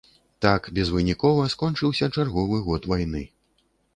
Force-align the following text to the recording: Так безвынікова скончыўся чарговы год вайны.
Так 0.45 0.69
безвынікова 0.77 1.43
скончыўся 1.55 2.09
чарговы 2.15 2.57
год 2.69 2.87
вайны. 2.95 3.21